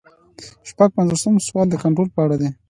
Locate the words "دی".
2.41-2.49